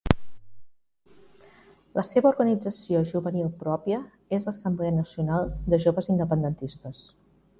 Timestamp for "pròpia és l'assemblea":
3.59-4.97